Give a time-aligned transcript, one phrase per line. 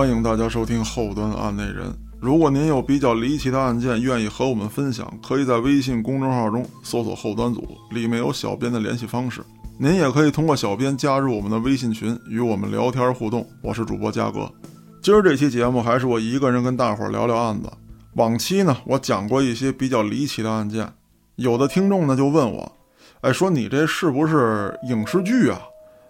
[0.00, 1.94] 欢迎大家收听后端案内人。
[2.18, 9.42] 如果您有比较离奇的案件，愿意和我们分享，可以在微信公众号中搜索“后端组”，里面有小编的联系方式。
[9.78, 13.46] 您也可以通过小编加入我们的微信群，与我们聊天互动。
[13.62, 14.50] 我是主播嘉哥。
[15.02, 17.70] 今儿这期节目还是我一个人跟大伙聊聊案子。
[18.14, 20.90] 往期呢，我讲过一些比较离奇的案件，
[21.36, 22.72] 有的听众呢就问我，
[23.20, 25.60] 哎，说你这是不是影视剧啊？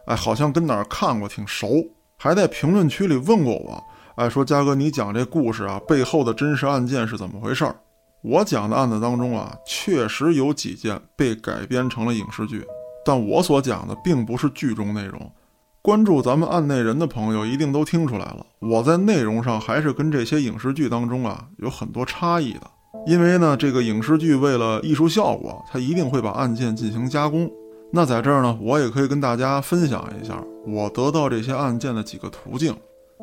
[0.07, 1.85] 哎，好像跟哪儿看过，挺熟。
[2.23, 3.83] 还在评论区里问过我，
[4.17, 7.75] 哎，说嘉哥，你讲这故事啊，背后的真实案件是怎么回事儿？
[8.21, 12.63] 我讲的案子当中啊，确实有几件被改编成了影视剧，
[13.07, 15.33] 但我所讲的并不是剧中内容。
[15.81, 22.71] 关注咱们案内人的朋友一定都听出来了，我在内容上还是跟这些影视剧当中啊有很多差异的。
[23.07, 27.51] 因为呢，这个影视剧为了艺术效果，它一定会把案件进行加工。
[27.93, 32.73] 那在这儿呢，我也可以跟大家分享一下我得到这些案件的几个途径。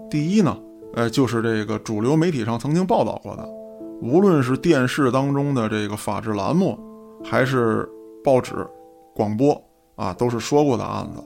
[0.10, 0.58] 第一呢，
[0.94, 3.48] 哎，就是这个主流媒体上曾经报道过的，
[4.02, 6.78] 无论是电视当中的这个法制栏目，
[7.24, 7.88] 还是
[8.22, 8.68] 报纸、
[9.16, 9.62] 广播
[9.96, 11.24] 啊，都是说过的案子。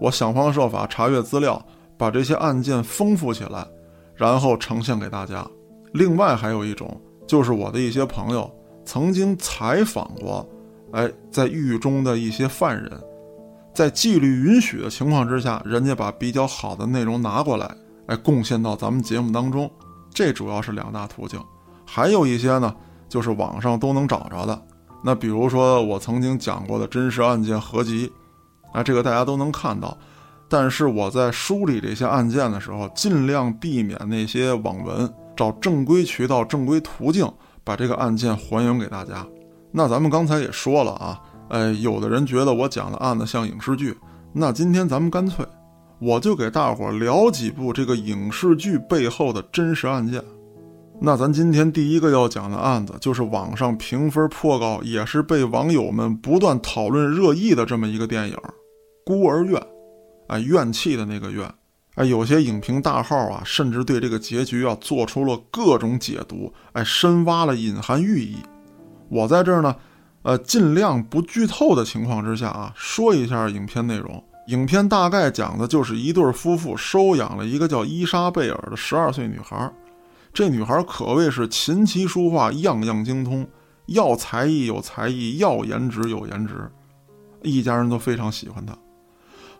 [0.00, 1.62] 我想方设法查阅资料，
[1.98, 3.66] 把这些案件丰富起来，
[4.14, 5.46] 然后呈现给大家。
[5.92, 8.50] 另外还有一种，就是我的一些朋友
[8.86, 10.48] 曾经采访过。
[10.92, 12.90] 哎，在狱中的一些犯人，
[13.74, 17.70] 在纪律允许的情况之下，人家把比较好的内容拿过来，
[18.06, 19.70] 哎，贡献到咱们节目当中。
[20.12, 21.40] 这主要是两大途径，
[21.86, 22.74] 还有一些呢，
[23.08, 24.60] 就是网上都能找着的。
[25.04, 28.12] 那比如说我曾经讲过的真实案件合集，
[28.72, 29.96] 啊，这个大家都能看到。
[30.48, 39.24] 但是我在梳理这些案件的时候，尽量避免那些网文，找正规渠道、正规途径，把这个案件还原给大家。
[39.72, 43.96] 那咱们刚才也说了啊，哎，有的人觉得我讲的案子像影视剧，
[44.32, 45.46] 那今天咱们干脆，
[46.00, 50.22] 我就给大伙聊几部这个影视剧背后的真实案件。
[51.00, 58.34] 那咱今天第一个要讲的案子，就是网上评分颇高，也是被网友们不断讨论热议的这么一个电影
[59.06, 59.58] 《孤儿院》，
[60.28, 61.50] 哎，怨气的那个怨，
[61.94, 68.36] 哎，有些影评大号啊，甚至对这个结局啊做出了各种解读，哎，深挖了隐含寓意。
[69.10, 69.76] 我在这儿呢，
[70.22, 74.24] 呃，尽量不剧透的情况之下啊，说一下影片内容。
[74.46, 79.70] 影片大概讲的就是一对夫妇收养了一个叫伊莎贝尔的十二岁女孩，
[80.32, 83.46] 这女孩可谓是琴棋书画样样精通，
[83.86, 86.70] 要才艺有才艺，要颜值有颜值，
[87.42, 88.76] 一家人都非常喜欢她。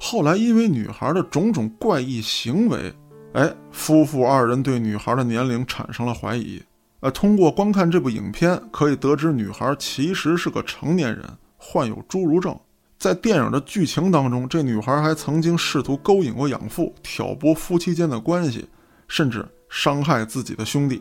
[0.00, 2.92] 后来因为女孩的种种怪异行为，
[3.34, 6.62] 哎，夫妇二人对女孩的年龄产生了怀疑。
[7.00, 11.24] 呃，通过观看这部影片，可以得知女孩其实是个成年人，
[11.56, 12.54] 患有侏儒症。
[12.98, 18.68] 在电影的剧情当中，这女孩还曾经试图勾引过养父，挑拨夫妻间的关系，
[19.08, 21.00] 甚至伤害自己的兄弟。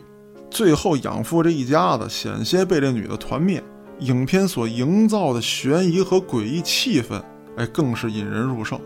[0.50, 3.62] 最后，养父这一家子险些被这女的团灭。
[4.00, 7.22] 影片所营造的悬疑和诡异气氛，
[7.58, 8.80] 哎，更是引人入胜。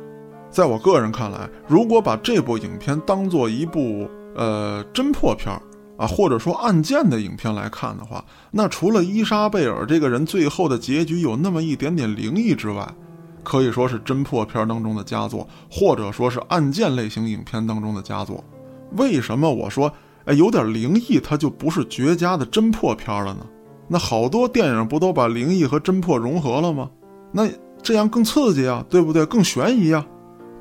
[0.49, 5.61] 在我个人看来，如果把这部影片当做一部呃侦破片儿，
[5.97, 12.87] 啊，或者说案件的影片来看的话，那除了伊莎贝尔这个人最后的结局有那么一点点灵异之外，
[13.43, 18.43] 可以说是侦破片当中的佳作，或者说是案件类型影片当中的佳作。
[18.97, 19.91] 为什么我说
[20.25, 23.45] 哎有点灵异，它就不是绝佳的侦破片了呢？
[23.87, 26.89] 那好多电影不都把灵异和侦破融合了吗？
[27.31, 27.47] 那
[27.81, 29.25] 这样更刺激啊，对不对？
[29.25, 30.05] 更悬疑啊。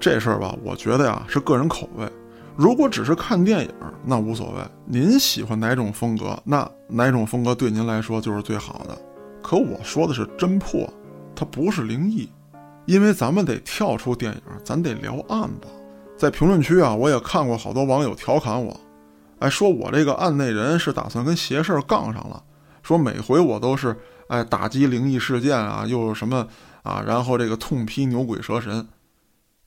[0.00, 2.04] 这事儿吧，我觉得呀是个人口味。
[2.54, 4.58] 如果只是看电影，那无所谓。
[4.84, 8.98] 您喜欢哪种风格，那哪种风格对您来说就是最好的。
[9.42, 10.88] 可我说的是侦破，
[11.34, 12.28] 它不是灵异，
[12.84, 15.68] 因为咱们得跳出电影，咱得聊案子。
[16.18, 18.78] 在评论区啊，我也看过好多网友调侃我，
[19.38, 22.42] 哎，说我这个案内人是打算跟邪事儿杠上了，
[22.82, 23.96] 说每回我都是
[24.28, 26.46] 哎打击灵异事件啊，又什么
[26.82, 28.86] 啊，然后这个痛批牛鬼蛇神。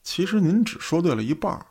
[0.04, 1.66] 其实您只说对了一半儿。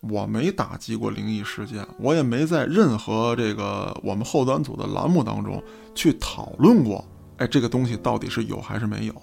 [0.00, 5.62] 我没打击过灵异事件，我也没在任何这个我们后端组的栏目当中
[5.94, 7.04] 去讨论过。
[7.36, 9.14] 哎，这个东西到底是有还是没有？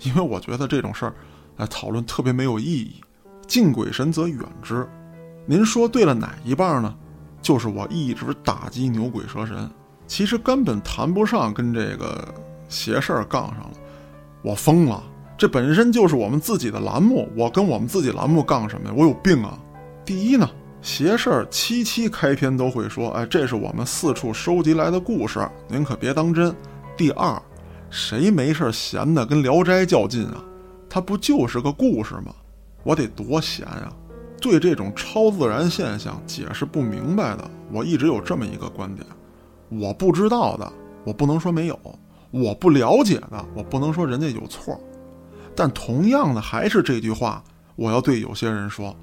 [0.00, 1.14] 因为我觉得这种事儿，
[1.56, 3.00] 哎，讨论特别没有意义。
[3.48, 4.88] 敬鬼神则远之。
[5.44, 6.94] 您说对了哪一半呢？
[7.40, 9.68] 就是我一直打击牛鬼蛇神，
[10.06, 12.32] 其实根本谈不上跟这个
[12.68, 13.72] 邪事儿杠上了。
[14.42, 15.02] 我疯了，
[15.36, 18.94] 这本身就是我们自己的栏目，我跟我们自己栏目杠什么呀？
[18.96, 19.58] 我有病啊！
[20.04, 20.48] 第一呢，
[20.80, 26.54] 邪事儿七七开篇都会说，哎，这是我们四处收集来的故事，您可别当真。
[26.96, 27.40] 第二，
[27.88, 30.42] 谁没事闲的跟《聊斋》较劲啊？
[30.90, 32.34] 它不就是个故事吗？
[32.82, 33.92] 我得多闲呀！
[34.40, 39.06] 对这种超自然现象解释不明白的，我一直有这么一个观点：
[39.68, 40.70] 我不知道的，
[41.04, 41.76] 我不能说没有；
[42.32, 44.76] 我不了解的，我不能说人家有错。
[45.54, 47.42] 但同样的，还是这句话，
[47.76, 48.96] 我要对有些人说：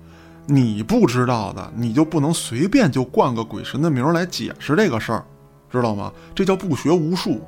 [0.46, 5.24] 你不知道的，你就不能随便就冠个鬼神的名儿来解释这个事儿，
[5.72, 6.12] 知道吗？
[6.34, 7.42] 这叫不学无术。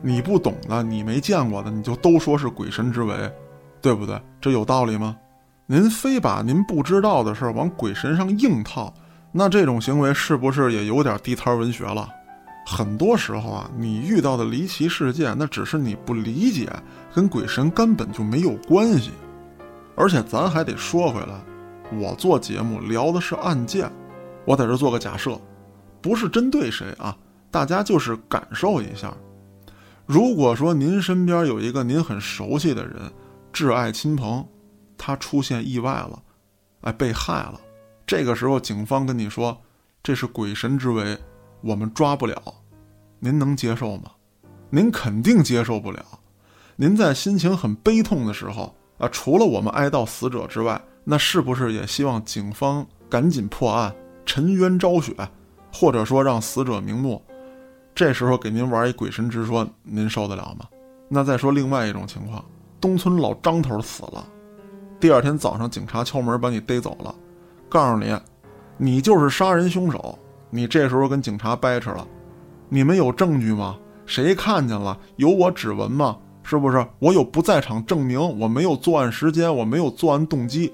[0.00, 3.32] 你不懂的，你没见过的，你就都说是鬼神之为，
[3.82, 4.20] 对不对？
[4.40, 5.16] 这有道理吗？
[5.66, 8.94] 您非把您不知道的事儿往鬼神上硬套，
[9.32, 12.08] 那这种行为是不是也有点地摊文学了？
[12.64, 16.70] 很多时候啊，你遇到的离奇事件，那只是你不理解，
[17.14, 19.10] 跟鬼神根本就没有关系。
[19.96, 21.34] 而且咱还得说回来，
[21.92, 23.90] 我做节目聊的是案件，
[24.44, 25.40] 我在这做个假设，
[26.02, 27.16] 不是针对谁啊，
[27.50, 29.14] 大家就是感受一下。
[30.06, 33.10] 如果说您身边有一个您很熟悉的人，
[33.52, 34.46] 挚爱亲朋，
[34.96, 36.22] 他出现意外了，
[36.82, 37.60] 哎，被害了，
[38.06, 39.56] 这个时候警方跟你说
[40.02, 41.18] 这是鬼神之为，
[41.62, 42.42] 我们抓不了，
[43.18, 44.10] 您能接受吗？
[44.70, 46.04] 您肯定接受不了。
[46.76, 53.94] 您在心情很悲痛的时候啊，除了我们哀悼死者之外，那是不是也希望警方赶紧破案，
[54.26, 55.14] 沉冤昭雪，
[55.72, 57.22] 或者说让死者瞑目？
[57.94, 60.66] 这时候给您玩一鬼神之说，您受得了吗？
[61.08, 62.44] 那再说另外一种情况，
[62.80, 64.26] 东村老张头死了，
[65.00, 67.14] 第二天早上警察敲门把你逮走了，
[67.68, 68.14] 告诉你，
[68.76, 70.18] 你就是杀人凶手。
[70.50, 72.06] 你这时候跟警察掰扯了，
[72.68, 73.78] 你们有证据吗？
[74.06, 74.98] 谁看见了？
[75.16, 76.16] 有我指纹吗？
[76.48, 76.82] 是不是？
[76.98, 80.72] 我有不在场证明，我没有作案时间，我没有作案动机。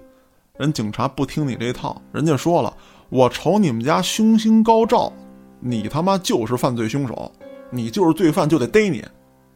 [0.57, 2.73] 人警察不听你这套，人家说了，
[3.09, 5.13] 我瞅你们家凶星高照。
[5.59, 7.33] 你他妈就是犯罪凶手，
[7.71, 9.05] 你就是罪犯就得逮你，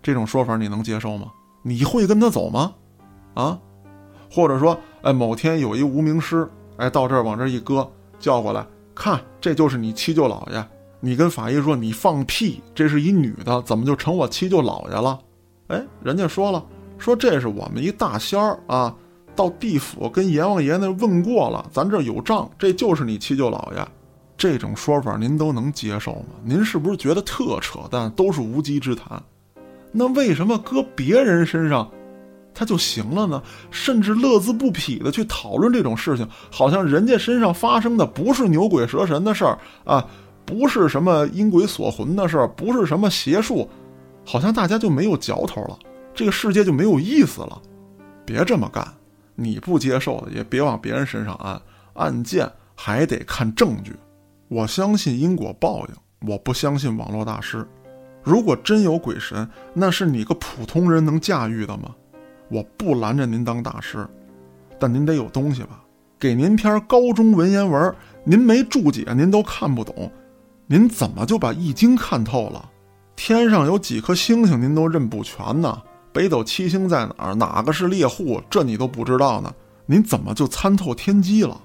[0.03, 1.31] 这种说法你能接受吗？
[1.62, 2.75] 你会跟他走吗？
[3.35, 3.56] 啊，
[4.29, 7.88] 或者说，哎，某天有一无名尸，哎，到这儿往这一搁，
[8.19, 10.67] 叫过来，看，这就是你七舅姥爷。
[10.99, 15.17] 你跟法医说，你放屁，这是一女的，怎么就成我七舅姥爷了？
[15.69, 16.65] 哎，人家说了，
[16.99, 18.94] 说这是我们一大仙儿啊，
[19.37, 23.87] 到地府跟阎王爷那问过了，咱这有账，这就是你七舅姥爷。
[24.37, 26.26] 这种说法您都能接受吗？
[26.44, 29.23] 您是不是觉得特扯淡，都是无稽之谈？
[29.93, 31.91] 那为什么搁别人身上，
[32.55, 33.43] 他就行了呢？
[33.71, 40.06] 甚至乐此不疲的去讨论这种事情，好像人家身上发生的不是牛鬼蛇神的事儿啊，
[40.47, 43.69] 不是什么阴鬼锁魂的事儿，不是什么邪术，
[44.29, 45.79] 好像大家就没有嚼头了，
[46.13, 47.63] 这个世界就没有意思了。
[48.27, 48.87] 别这么干，
[49.35, 51.59] 你不接受的也别往别人身上安，
[51.95, 53.97] 案件还得看证据。
[54.49, 57.67] 我相信因果报应，我不相信网络大师。
[58.23, 61.95] 如果真有鬼神，那是你个普通人能驾驭的吗？
[62.50, 64.07] 我不拦着您当大师，
[64.79, 65.83] 但您得有东西吧？
[66.19, 70.12] 给您篇高中文言文，您没注解，您都看不懂，
[70.67, 72.71] 您怎么就把易经看透了？
[73.19, 75.83] 天上有几颗星星，您都认不全呢？
[76.13, 77.35] 北斗七星在哪儿？
[77.35, 78.41] 哪个是猎户？
[78.49, 79.53] 这你都不知道呢？
[79.87, 81.61] 您怎么就参透天机了？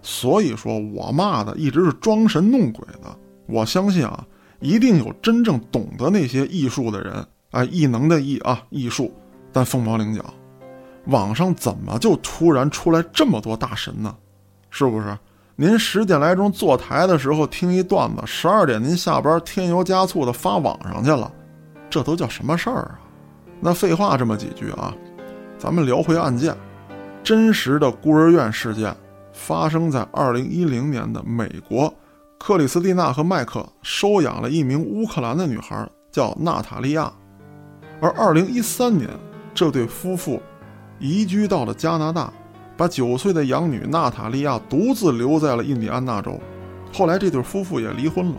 [0.00, 3.14] 所以说我骂的一直是装神弄鬼的。
[3.46, 4.26] 我相信啊，
[4.58, 9.12] 一定有真正懂得那些艺术的人，哎，异能的异啊，艺术。
[9.52, 10.24] 但凤毛麟角，
[11.08, 14.16] 网上怎么就突然出来这么多大神呢？
[14.70, 15.18] 是不是？
[15.60, 21.30] 您十点来钟坐台的时候听一段子，十二点您下班添油加醋的发网上去了，
[21.90, 22.98] 这都叫什么事儿啊？
[23.60, 24.94] 那废话这么几句啊，
[25.58, 26.56] 咱们聊回案件，
[27.22, 28.96] 真实的孤儿院事件。
[29.34, 31.92] 发生在二零一零年的美国，
[32.38, 37.12] 克里斯蒂娜和麦克收养了一名乌克兰的女孩，叫娜塔莉亚。
[38.00, 39.10] 而二零一三年，
[39.52, 40.40] 这对夫妇
[40.98, 42.32] 移居到了加拿大，
[42.80, 46.40] 把九岁的养女娜塔莉亚独自留在了印第安纳州。
[46.90, 48.36] 后来，这对夫妇也离婚了。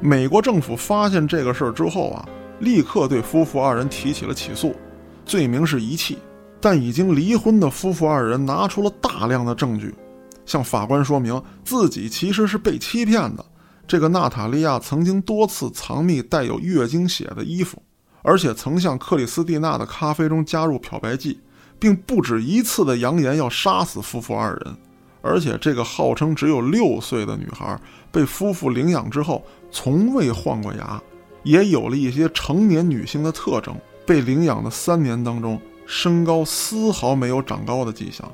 [0.00, 2.24] 美国政府发现这个事儿之后啊，
[2.60, 4.76] 立刻对夫妇二人提起了起诉，
[5.26, 6.18] 罪名是遗弃。
[6.60, 9.92] 但已经离婚的夫妇二人拿出了大量的证据。
[10.46, 13.44] 向法官说明自己其实是被欺骗的。
[13.88, 17.82] 这个娜塔莉亚曾经多次藏匿带有月经血的衣服，
[18.22, 21.40] 而且曾向克里斯蒂娜的咖啡中加入漂白剂，
[21.84, 24.74] 并不止一次的扬言要杀死夫妇二人。
[25.20, 27.78] 而且，这个号称只有六岁的女孩
[28.10, 30.98] 被夫妇领养之后，从未换过牙，
[31.42, 33.76] 也有了一些成年女性的特征。
[34.06, 38.26] 被领养的三年当中，身高丝毫没有长高的迹象。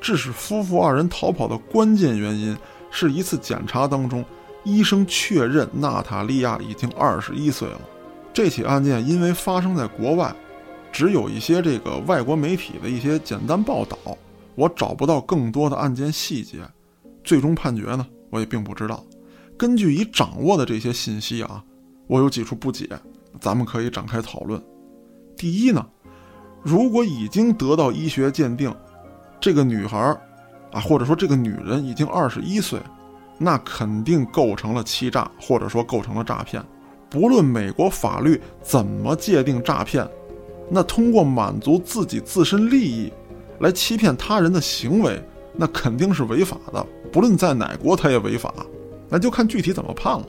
[0.00, 2.56] 致使夫妇二人逃跑的关键原因
[2.88, 4.24] 是一次检查当中，
[4.62, 7.80] 医生确认娜塔莉亚已经二十一岁了。
[8.32, 10.32] 这起案件因为发生在国外，
[10.92, 13.96] 只有一些这个外国媒体的一些简单报道，
[14.54, 16.58] 我找不到更多的案件细节。
[17.24, 19.02] 最终判决呢，我也并不知道。
[19.56, 21.64] 根据已掌握的这些信息啊，
[22.06, 22.88] 我有几处不解，
[23.40, 24.60] 咱们可以展开讨论。
[25.36, 25.86] 第一呢，
[26.62, 28.74] 如果已经得到医学鉴定，
[29.40, 30.20] 这个女孩儿
[30.72, 32.80] 啊，或者说这个女人已经二十一岁，
[33.38, 36.62] 那肯定构成了欺诈，或者说构成了诈骗。
[37.08, 40.08] 不论美国法律怎么界定诈骗，
[40.74, 43.12] 那通过满足自己自身利益
[43.58, 45.22] 来欺骗他人的行为，
[45.54, 46.86] 那肯定是违法的。
[47.12, 48.54] 不论在哪国，他也违法。
[49.06, 50.24] 那就看具体怎么判了。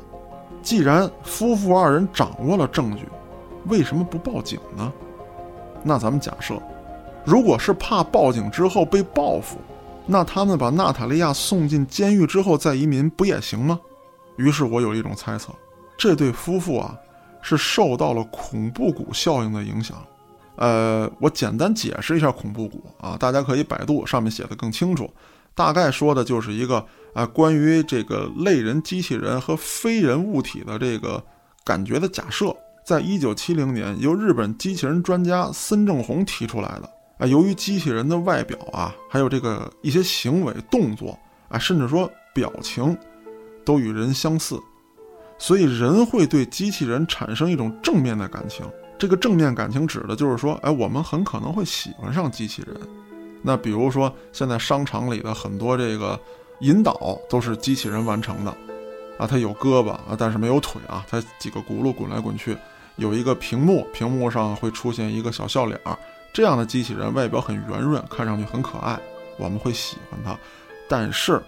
[0.62, 3.04] 既然夫妇二人掌握了证据，
[3.68, 4.92] 为什么不报警呢？
[5.82, 6.62] 那咱们假设，
[7.24, 9.58] 如果是怕报警之后被报复，
[10.06, 13.80] 那他们把娜塔莉亚送进监狱之后再移民不也行吗？
[14.36, 15.54] 于是我有一种猜测。
[15.98, 16.98] 这对夫妇啊，
[17.42, 19.98] 是受到了恐怖谷效应的影响。
[20.56, 25.10] 呃，我简单解释一下恐怖谷啊，大家可以百度，上面写的更清楚。
[25.56, 26.84] 大概说的就是一个
[27.14, 31.24] 啊，关于这个类人机器人和非人物体的这个
[31.64, 32.56] 感觉的假设，
[32.86, 36.90] 在一九七零年由日本机器人专家森正弘提出来的。
[37.20, 41.18] 啊，由于机器人的外表啊，还有这个一些行为动作
[41.50, 42.98] 啊，甚至说表情，
[43.64, 44.60] 都与人相似。
[45.38, 48.66] 所以人会对机器人产生一种正面的感情，
[48.98, 52.76] 这个正面感情指的就是说，哎，我们很可能会喜欢上机器人。
[53.42, 56.18] 那比如说，现在商场里的很多这个
[56.62, 58.52] 引导都是机器人完成的，
[59.18, 62.58] 啊，它有胳膊啊，但是没有腿啊，它几个轱辘滚来滚去，
[62.96, 65.98] 有一个屏幕，屏幕上会出现一个小笑脸儿，
[66.32, 68.98] 这样的机器人外表很圆润，看上去很可爱，
[69.38, 70.38] 我们会喜欢它。
[70.88, 71.42] 但是，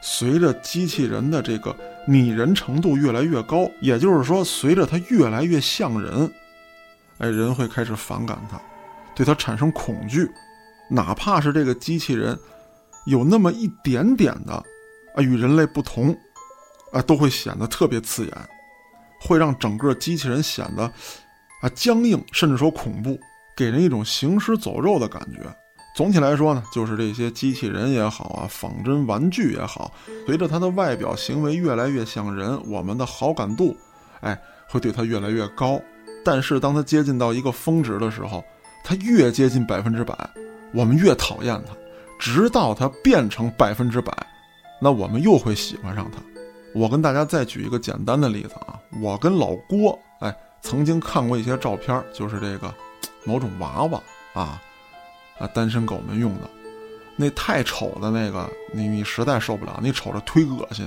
[0.00, 1.74] 随着机器人的这个
[2.06, 6.32] 拟人程度越来越高，也就是说，随着它越来越像人，
[7.20, 8.60] 哎，人会开始反感它，
[9.14, 10.28] 对它产生恐惧，
[10.88, 12.38] 哪怕是这个机器人
[13.06, 14.54] 有那么一点点的
[15.14, 16.16] 啊与人类不同，
[16.92, 18.32] 啊，都会显得特别刺眼，
[19.20, 20.84] 会让整个机器人显得
[21.60, 23.20] 啊僵硬，甚至说恐怖，
[23.54, 25.40] 给人一种行尸走肉的感觉。
[25.94, 29.92] 总体来说呢，就是这些机器人也好啊，仿真玩具也好，
[30.24, 33.76] 随着它的外表行为越来越像人，我们的好感度，
[34.20, 35.78] 哎，会对它越来越高。
[36.24, 38.44] 但是当它接近到一个峰值的时候，
[38.84, 40.14] 它越接近百分之百，
[40.72, 41.74] 我们越讨厌它，
[42.18, 44.12] 直到它变成百分之百，
[44.80, 46.22] 那我们又会喜欢上它。
[46.74, 52.72] 我跟大家再举一个简单的例子啊，我跟老郭，哎，曾经看过一些照片，就是这个
[53.24, 54.00] 某种娃娃
[54.32, 54.60] 啊。
[55.38, 56.50] 啊，单身狗们用的，
[57.16, 60.86] 那太丑的那个，你你实在受不了，你瞅着忒恶心。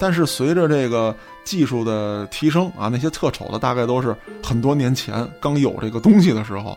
[0.00, 1.14] 但是随着这个
[1.44, 6.70] 技术的提升啊，那些特丑的大概都是很多年前刚有这个东西的时候，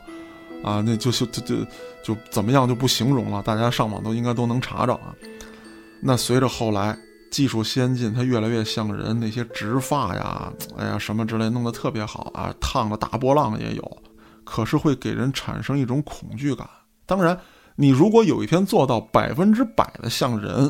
[0.62, 1.66] 啊，那就就就就
[2.04, 5.16] 就怎么样就不形容了，大家上网都应该都能查着啊。
[6.02, 6.98] 那随着后来
[7.32, 13.98] 技术先进，它越来越像人，那些植发呀，哎呀什么之类弄得特别好啊，烫的大波浪也有。
[14.44, 16.68] 可是会给人产生一种恐惧感。
[17.06, 17.40] 当然，
[17.78, 20.70] 你如果有一天做到百分之百的像人，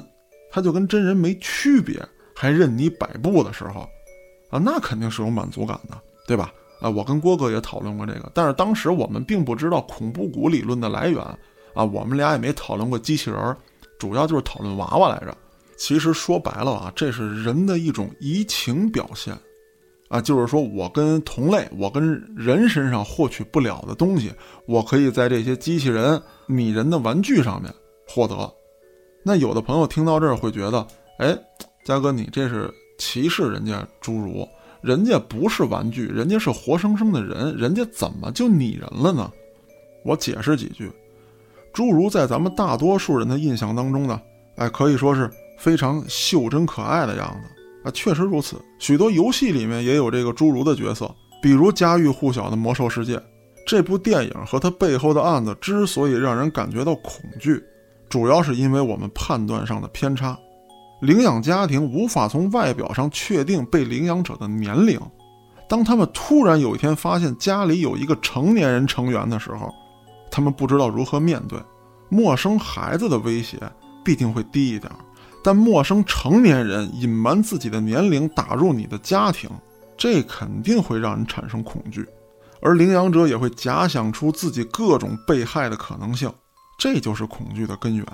[0.51, 1.99] 它就跟真人没区别，
[2.35, 3.81] 还任你摆布的时候，
[4.49, 6.53] 啊，那肯定是有满足感的，对吧？
[6.81, 11.21] 啊，我跟郭哥也讨论过这个，但是当时我们并不知道恐怖谷理论的来源，
[11.73, 13.57] 啊，我们俩也没讨论过机器人，
[13.97, 15.37] 主要就是讨论娃娃来着。
[15.77, 19.37] 其实说白了啊，这是人的一种移情表现。
[20.09, 24.31] 啊，就是说我跟同类，我跟人身上获取不了的东西，
[24.67, 27.73] 我可以在这些机器人、拟人的玩具上面
[28.07, 28.53] 获得。
[29.23, 30.85] 那有的朋友听到这儿会觉得，
[31.17, 31.35] 哎，
[31.83, 34.47] 嘉哥，你这是歧视人家侏儒？
[34.81, 39.31] 人家不是玩具，人家是活生生的人，人家怎么就拟人了呢？
[40.03, 40.91] 我解释几句，
[41.73, 44.21] 侏儒在咱们大多数人的印象当中呢，
[44.55, 47.49] 哎，可以说是非常袖珍可爱的样子。
[47.83, 48.55] 啊，确实如此。
[48.79, 53.17] 许多游戏里面也有这个侏儒的角色，比如家喻户晓的《魔兽世界》
[53.65, 57.61] 这部电影和它背后的案子之所以让人感觉到恐惧，
[58.09, 60.37] 主要是因为我们判断上的偏差。
[61.03, 64.97] 领养家庭无法从外表上确定被领养者的年龄，
[65.67, 69.69] 当他们突然有一天发现家里有一个成年人成员的时候，
[70.31, 71.59] 他们不知道如何面对。
[72.07, 73.59] 陌生孩子的威胁
[74.01, 74.89] 必定会低一点。
[75.43, 79.49] 但陌生成年人隐瞒自己的年龄打入你的家庭，
[79.97, 82.07] 这肯定会让人产生恐惧，
[82.61, 86.31] 而领养者也会假想出自己各种被害的可能性，
[86.77, 88.05] 这就是恐惧的根源。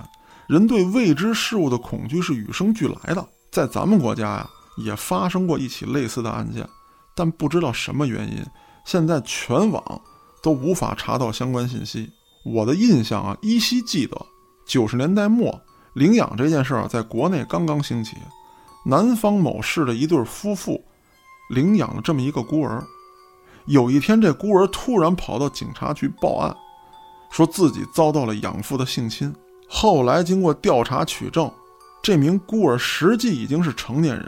[0.50, 3.24] 人对未知事物的恐惧是与生俱来的。
[3.52, 6.68] 在咱们国家呀，也发生过一起类似的案件，
[7.16, 8.44] 但不知道什么原因，
[8.84, 10.02] 现在全网
[10.42, 12.10] 都无法查到相关信息。
[12.44, 14.20] 我的印象啊，依稀记得
[14.66, 15.62] 九十年代末。
[15.94, 18.16] 领养这件事儿，在国内刚刚兴起。
[18.86, 20.84] 南方某市的一对夫妇
[21.50, 22.84] 领养了这么一个孤儿。
[23.66, 26.56] 有一天，这孤儿突然跑到警察局报案，
[27.30, 29.32] 说自己遭到了养父的性侵。
[29.72, 31.50] 后来经过调查取证，
[32.02, 34.28] 这名孤儿实际已经是成年人。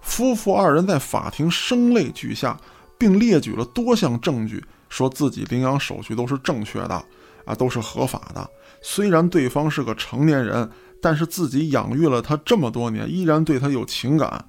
[0.00, 2.56] 夫妇二人在法庭声泪俱下，
[2.96, 7.04] 并列举了多项证据，说自己领养手续都是正确的，
[7.44, 8.48] 啊，都是合法的。
[8.80, 10.70] 虽然对方是个成年人，
[11.02, 14.42] 但是自己养育了他这么多年，依然对他有情感。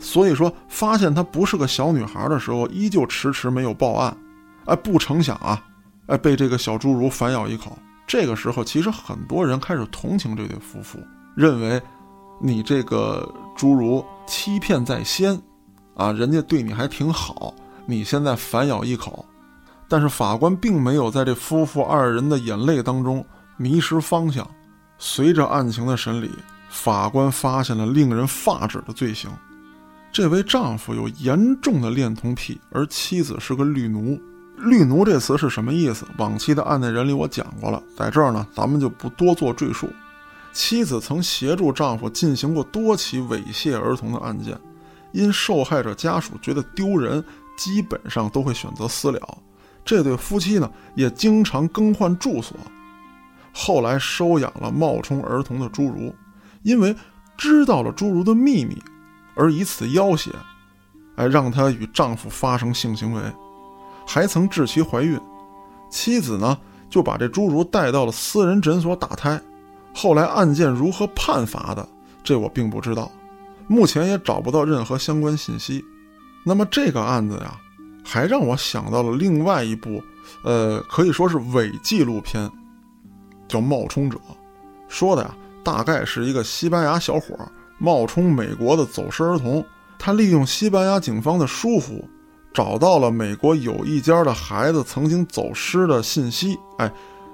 [0.00, 4.16] 所以说，发现她不是个小女孩的时候，依旧迟迟没有报案。
[4.66, 5.62] 哎，不成想啊，
[6.06, 7.76] 哎，被这个小侏儒反咬一口。
[8.06, 10.98] 这个时候，其实很多人开始同情这对夫妇，
[11.34, 11.80] 认为
[12.40, 15.40] 你这个侏儒欺骗在先，
[15.94, 17.54] 啊，人家对你还挺好，
[17.86, 19.24] 你现在反咬一口。
[19.88, 23.24] 但是法官并没有在这夫妇二人的眼泪当中
[23.56, 24.46] 迷失方向。
[24.98, 26.30] 随着案情的审理，
[26.68, 29.30] 法官发现了令人发指的罪行：
[30.12, 34.20] 这位丈夫有严重的恋童癖，而妻子是个绿奴。
[34.56, 36.06] 绿奴这词是什么意思？
[36.16, 39.88] 往期的案内人里我讲过了，在这儿呢，咱们就不多做赘述。
[40.52, 44.56] 妻子曾协助丈夫进行过多起猥亵儿童的案件，
[45.12, 47.22] 因受害者家属觉得丢人，
[47.56, 49.20] 基本上都会选择私了。
[49.84, 52.56] 这对夫妻呢，也经常更换住所。
[53.52, 56.14] 后来收养了冒充儿童的侏儒，
[56.62, 56.94] 因为
[57.36, 58.80] 知道了侏儒的秘密，
[59.34, 60.30] 而以此要挟，
[61.16, 63.20] 哎，让她与丈夫发生性行为。
[64.06, 65.18] 还曾致其怀孕，
[65.90, 69.40] 妻子呢就把这侏儒带到了私人诊所打胎。
[69.94, 71.88] 后来案件如何判罚的，
[72.22, 73.10] 这我并不知道，
[73.66, 75.84] 目前也找不到任何相关信息。
[76.44, 77.58] 那么这个案子呀，
[78.04, 80.02] 还让我想到了另外一部，
[80.42, 82.50] 呃，可以说是伪纪录片，
[83.48, 84.18] 叫《冒充者》，
[84.88, 87.36] 说的呀，大概是一个西班牙小伙
[87.78, 89.64] 冒充美国的走失儿童，
[89.98, 92.04] 他利用西班牙警方的疏忽。
[92.54, 96.90] 找到了美国有一家的孩子曾经走失的信息，哎，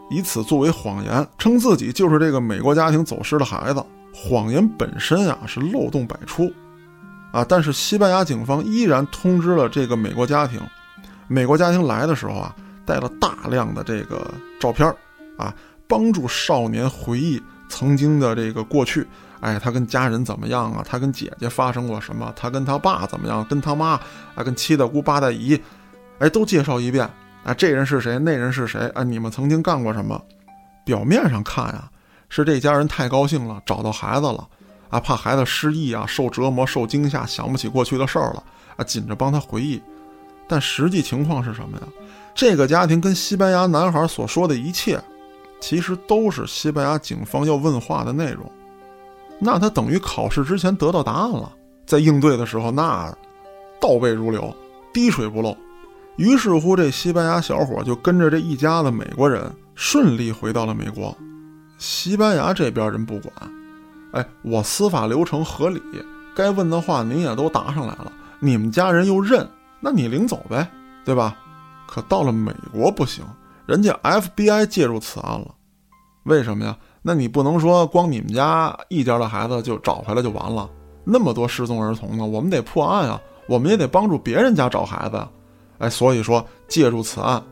[0.09, 3.85] 以此作为谎言，称自己就是这个美国家庭走失的孩子。
[4.13, 6.51] 谎言本身啊是漏洞百出，
[7.33, 10.59] 啊，但是西班牙警方依然通知了这个美国家庭。
[11.29, 14.29] 美国家庭来的时候啊，带了大量的这个
[14.59, 14.93] 照片
[15.37, 15.55] 啊，
[15.87, 19.07] 帮助少年回忆曾经的这个过去。
[19.41, 20.85] 哎，他跟家人怎么样啊？
[20.87, 22.33] 他跟姐姐发生过什么？
[22.37, 23.45] 他跟他爸怎么样？
[23.47, 23.99] 跟他妈
[24.35, 25.61] 啊，跟七大姑八大姨，
[26.19, 27.09] 哎，都介绍一遍。
[27.43, 28.19] 啊，这人是谁？
[28.19, 28.87] 那人是谁？
[28.95, 30.21] 啊，你们曾经干过什么？
[30.85, 31.91] 表面上看啊，
[32.29, 34.47] 是这家人太高兴了，找到孩子了，
[34.91, 38.45] 啊，怕孩子失忆啊，受折磨、受惊吓，想不起过去的事儿了，
[38.77, 39.81] 啊，紧着帮他回忆。
[40.47, 41.87] 但实际情况是什么呀？
[42.35, 45.01] 这个家庭跟西班牙男孩所说的一切，
[45.61, 48.51] 其实都是西班牙警方要问话的内容。
[49.41, 51.51] 那他等于考试之前得到答案了，
[51.87, 53.13] 在应对的时候那
[53.81, 54.55] 倒背如流，
[54.93, 55.57] 滴水不漏。
[56.17, 61.17] 于是乎，这西班牙小伙就跟着这一家子美国人顺利回到了美国。
[61.79, 63.33] 西班牙这边人不管，
[64.13, 65.81] 哎，我司法流程合理，
[66.37, 69.49] 该问的话您也都答上来了，你们家人又认，
[69.81, 70.71] 那你领走呗，
[71.05, 71.35] 对吧？
[71.89, 73.25] 可到了美国不行，
[73.65, 75.55] 人家 FBI 介入此案了，
[76.25, 76.77] 为什么呀？
[77.03, 80.69] 那你不能说光你们家一家的孩子就找回来就完了，
[81.05, 82.27] 那么多失踪儿童呢？
[82.27, 85.29] 我们得破案啊，我们也得帮助别人家找孩子呀。
[85.79, 87.43] 哎，所以说借助此案，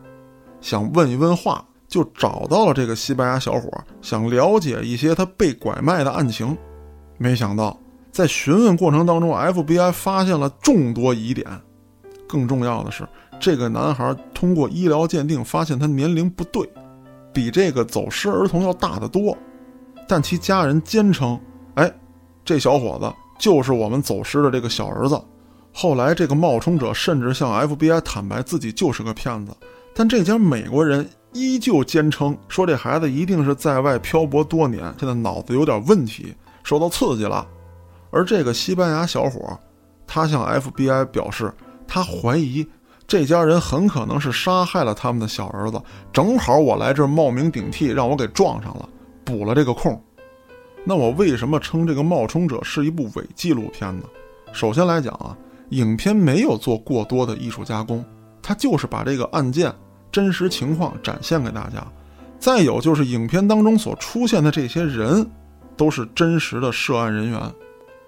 [0.61, 3.71] 想问一问话，就找到了这个西班牙小伙，
[4.03, 6.55] 想了解一些他被拐卖的案情。
[7.17, 7.75] 没想到
[8.11, 11.47] 在询问过程当中，FBI 发现了众多疑点，
[12.27, 13.07] 更重要的是，
[13.39, 16.71] 这个男孩通过医疗鉴定发现他年龄不对。
[17.33, 19.37] 比这个走失儿童要大得多，
[20.07, 21.39] 但其家人坚称
[21.75, 21.91] ：“哎，
[22.43, 25.19] 这小伙子就是我们走失的这个小儿子。”
[25.71, 29.53] 后来，这个冒充者甚至向 FBI 坦白自己就是个骗子，
[29.93, 37.47] 但这家美国人依旧坚称说这孩子一定是在外漂泊多年，现在脑子有点问题，受到刺激了。
[38.09, 39.57] 而这个西班牙小伙，
[40.07, 41.53] 他向 FBI 表示，
[41.87, 42.67] 他怀疑。
[43.09, 45.81] 这家人很可能是杀害了他们的小儿子，
[46.13, 48.87] 正好我来这儿冒名顶替，让我给撞上了，
[49.25, 49.99] 补了这个空。
[50.83, 54.03] 那我为什么称这个冒充者是一部伪纪录片呢？
[54.53, 55.35] 首先来讲啊，
[55.69, 58.05] 影片没有做过多的艺术加工，
[58.43, 59.73] 它就是把这个案件
[60.11, 61.83] 真实情况展现给大家。
[62.37, 65.27] 再有就是影片当中所出现的这些人，
[65.75, 67.41] 都是真实的涉案人员。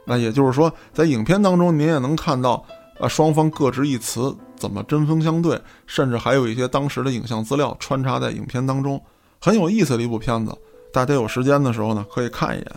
[0.05, 2.63] 那也就是说，在影片当中您也能看到，
[2.99, 4.31] 啊，双方各执一词。
[4.61, 9.01] 怎么针锋相对，甚至还有一些当时的影像资料穿插在影片当中，
[9.41, 10.55] 很有意思的一部片子。
[10.93, 12.71] 大家有时间的时候呢，可以看一眼。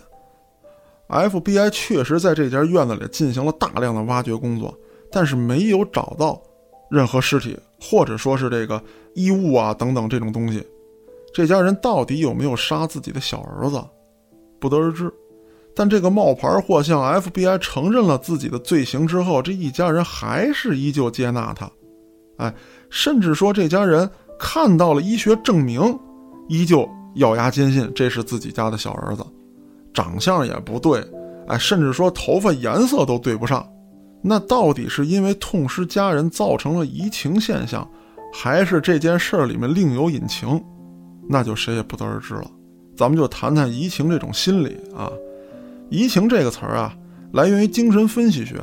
[1.07, 4.75] FBI 确实在这家院子里进行了大量的挖掘工作，
[5.11, 6.41] 但是没有找到
[6.89, 8.81] 任何尸体，或者说是这个
[9.13, 10.65] 衣物啊等等这种东西。
[11.31, 13.79] 这家人到底有没有杀自己的小儿子，
[14.59, 15.13] 不得而知。
[15.75, 21.69] 但这个冒牌货向 FBI 承认了自己的罪行之后，这一家人还是依旧接纳他，
[22.37, 22.53] 哎，
[22.89, 24.09] 甚至说这家人
[24.39, 25.99] 看到了医学证明，
[26.47, 29.25] 依旧咬牙坚信这是自己家的小儿子。
[29.93, 31.05] 长相也不对，
[31.47, 33.65] 哎，甚至说头发颜色都对不上，
[34.21, 37.85] 那到底是因为痛失家人造成了移情现象，
[38.33, 40.61] 还是这件事儿里面另有隐情？
[41.27, 42.49] 那就谁也不得而知了。
[42.95, 45.09] 咱们就谈谈移情这种心理啊。
[45.89, 46.95] 移情这个词儿啊，
[47.33, 48.55] 来源于精神分析学，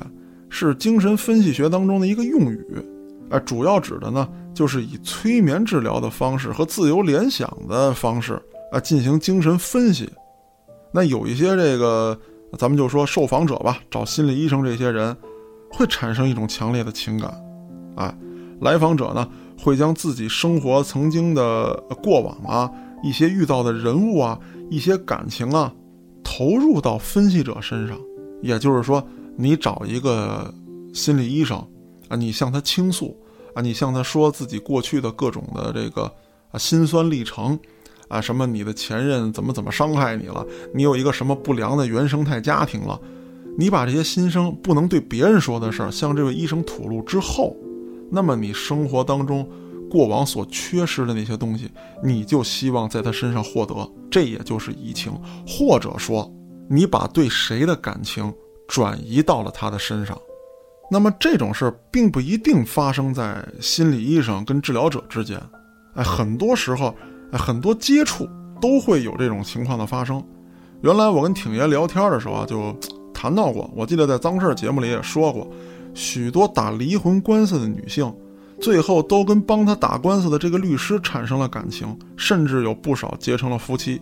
[0.48, 2.64] 是精神分析学当中的一个用语，
[3.30, 10.10] 啊，主要指的呢就是以催眠治疗的方式和自由联想的方式啊进行精神分析。
[10.92, 12.18] 那有一些这个，
[12.58, 15.16] 咱们就说受访者吧，找心理医生这些人，
[15.70, 17.32] 会产生一种强烈的情感，
[17.96, 18.14] 啊，
[18.60, 19.26] 来访者呢
[19.58, 22.70] 会将自己生活曾经的过往啊，
[23.02, 25.72] 一些遇到的人物啊，一些感情啊，
[26.22, 27.98] 投入到分析者身上。
[28.42, 29.06] 也就是说，
[29.36, 30.52] 你找一个
[30.92, 31.58] 心理医生
[32.08, 33.16] 啊，你向他倾诉
[33.54, 36.02] 啊，你向他说自己过去的各种的这个
[36.50, 37.58] 啊辛酸历程。
[38.08, 40.44] 啊，什么你的前任怎么怎么伤害你了？
[40.74, 43.00] 你有一个什么不良的原生态家庭了？
[43.56, 47.56] 你把这些心声不能对别人说的事儿向这位医生吐露之后，
[48.10, 49.48] 那么你生活当中
[49.92, 51.70] 过往所缺失的那些东西，
[52.02, 53.74] 你就希望在他身上获得，
[54.10, 55.12] 这也就是移情，
[55.46, 56.32] 或者说
[56.70, 58.32] 你把对谁的感情
[58.66, 60.18] 转移到了他的身上。
[60.90, 65.38] 那么这种事儿并不一定发生在心理医生跟治疗者之间，
[65.94, 66.94] 哎，很多时候。
[67.34, 68.28] 很多接触
[68.60, 70.22] 都会有这种情况的发生。
[70.82, 72.78] 原来我跟挺爷聊天的时候啊，就
[73.14, 73.70] 谈到过。
[73.74, 75.50] 我记得在脏事儿节目里也说过，
[75.94, 78.14] 许多打离婚官司的女性，
[78.62, 84.00] 最后都跟帮他打官司的这个律师产生了感情，甚至有不少结成了夫妻。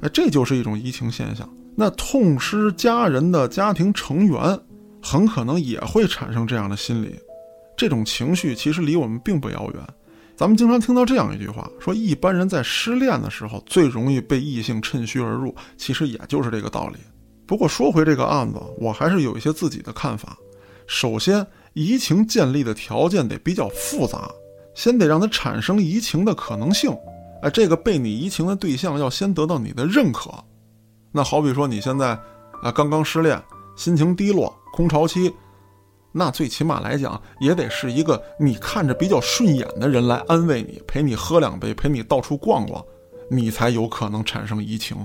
[0.00, 1.48] 哎，这就是一种移情现象。
[1.74, 4.58] 那痛失家人的家庭成员，
[5.02, 7.16] 很可能也会产生这样的心理。
[7.76, 9.82] 这种情绪其实离我们并不遥远。
[10.36, 16.98] 咱们经常听到这样一句话，说一般人在失恋的时候最容易被异性趁虚而入，其实也就是这个道理。
[17.44, 20.36] 不过说回这个案子，我还是有一些自己的看法。
[20.86, 21.44] 首先，
[21.76, 24.30] 移情建立的条件得比较复杂，
[24.74, 26.90] 先得让他产生移情的可能性。
[27.42, 30.32] 哎，这个被你移情的对象要先得到你的认可。
[31.12, 32.18] 那好比说你现在
[32.62, 33.38] 啊刚刚失恋，
[33.76, 35.30] 心情低落，空巢期。
[36.12, 42.82] 那最起码来讲，也得是一个你看着比较顺眼的人来安慰你，陪你喝两杯，陪你到处逛逛，
[43.30, 44.96] 你才有可能产生移情，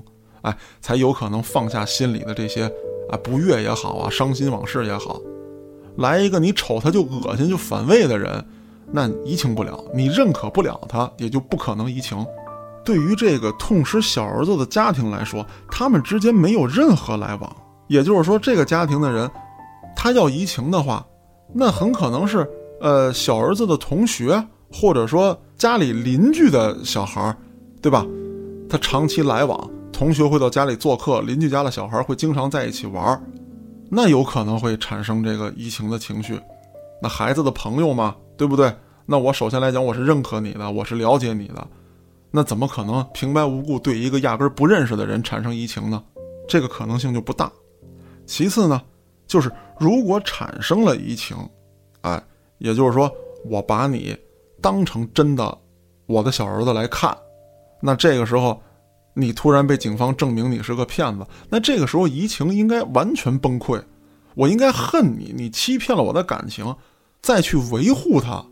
[0.43, 2.63] 哎，才有可能放下心里的这些
[3.09, 5.19] 啊不悦也好啊，伤心往事也好。
[6.01, 8.43] 来一个你瞅他就恶心就反胃的人，
[8.91, 12.25] 那移情不了，你认可不了他，也就不可能移情。
[12.83, 17.55] 对于这个痛失小儿子的家庭来说，他们之间没有任何来往，
[17.87, 19.29] 也就是说，这个家庭的人。
[19.95, 21.05] 他要移情的话，
[21.53, 27.35] 那很可能是呃小儿子的同学，或者说家里邻居的小孩，
[27.81, 28.03] 对吧？
[28.67, 33.21] 他长期来往，同学会到家里做客，邻居家的小孩会经常在一起玩，
[33.93, 36.39] 那有可能会产生这个移情的情绪。
[37.01, 38.73] 那孩子的朋友嘛，对不对？
[39.05, 41.67] 那我首先来讲，我是认可你的，我是了解你的，
[42.31, 46.01] 那怎么可能平白无故对一个压根不认识的人产生移情呢？
[46.47, 47.51] 这个可能性就不大。
[48.25, 48.81] 其次呢？
[49.27, 51.35] 就是如果产生了移情，
[52.01, 52.21] 哎，
[52.59, 53.11] 也就是说
[53.43, 54.17] 我把你
[54.61, 55.57] 当成真的
[56.05, 57.13] 我的小儿子来看，
[57.81, 58.61] 那这个时候
[59.13, 63.81] 你突然被警方证明你是个骗子，那这个时候移情应该完全崩溃，
[64.35, 66.75] 我应该恨你，你欺骗了我的感情，
[67.21, 68.45] 再去维护他，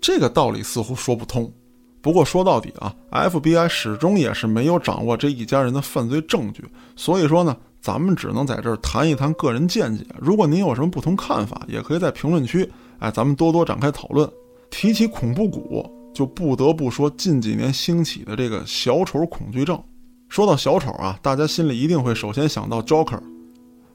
[0.00, 1.52] 这个道理似乎说不通。
[2.00, 6.64] 不过说到底啊，FBI 始终也是没有掌握这一家人的犯罪证据，
[6.96, 7.56] 所以说呢。
[7.82, 10.04] 咱们只能在这儿谈一谈个人见解。
[10.18, 14.30] 如果您有什么不同看法，也可以在评论区，哎，咱们多多展开讨论。
[14.68, 19.82] 提起恐怖谷，就不得不说近几年兴起的这个小丑恐惧症。
[20.28, 23.20] 说到小丑啊，大家心里一定会首先想到 Joker，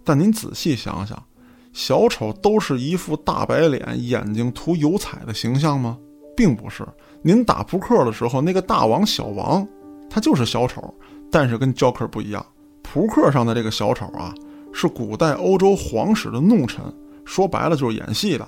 [0.04, 1.22] 但您仔细想想，
[1.72, 5.98] 小丑都是一副大白脸、眼睛涂油彩的形象吗？
[6.36, 6.86] 并不是。
[7.22, 9.66] 您打扑克的时候，那个大王、小王，
[10.10, 10.94] 他就是小丑，
[11.32, 12.46] 但是跟 Joker 不一样。
[12.84, 14.34] 扑克上的这个小丑啊，
[14.74, 16.84] 是古代欧洲皇室的弄臣，
[17.24, 18.48] 说白了就是演戏的，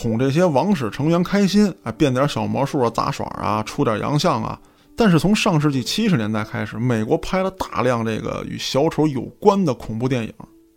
[0.00, 4.56] 哄这些王室成员开心，哎，变点小魔术啊，杂耍啊，出点洋相啊，
[4.96, 10.32] 但是从上世纪七十年代开始，美国拍了大量这个与小丑有关的恐怖电影。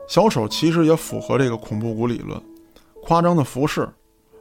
[0.07, 2.41] 小丑其实也符合这个恐怖谷理论，
[3.03, 3.87] 夸张的服饰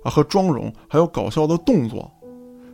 [0.02, 2.10] 啊和妆容，还有搞笑的动作，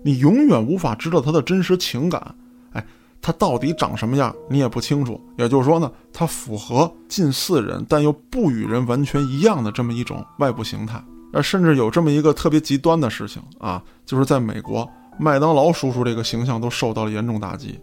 [0.04, 2.36] 你永远无法知道他的真实情感。
[2.72, 2.86] 哎，
[3.20, 5.20] 他到底长什么样，你也不清楚。
[5.36, 11.02] 也就是说呢，他符合近似人，但又不与人完全一样的这么一种外部形态。
[11.42, 17.78] 甚至有这么一个特别极端的事情啊，就是在美国，麦当劳叔叔这个形象都受到了严重打击。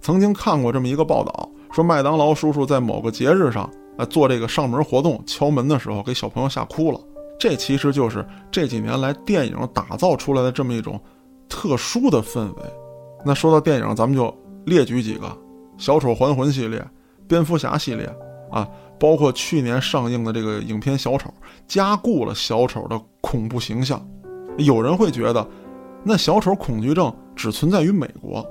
[0.00, 3.68] 曾经看过这么一个报道，说麦当劳叔叔在某个节日上。
[3.98, 7.00] 啊，做这个上门活动，敲门的时候给小朋友吓哭了。
[7.36, 11.00] 这其实就是这几年来电影打造出来的这么一种
[11.48, 12.62] 特殊的氛围。
[13.24, 14.32] 那说到电影，咱们就
[14.64, 15.36] 列举几个：
[15.78, 16.80] 小丑还魂系列、
[17.26, 18.08] 蝙蝠侠系列
[18.52, 18.68] 啊，
[18.98, 21.28] 包括去年上映的这个影片《小丑》，
[21.66, 24.04] 加固了小丑的恐怖形象。
[24.58, 25.48] 有人会觉得，
[26.02, 28.44] 那小丑恐惧症只存在于美国，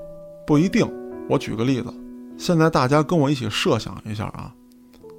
[0.46, 0.86] 不一定。
[1.28, 1.92] 我举个例子，
[2.38, 4.54] 现在大家跟我一起设想一下啊。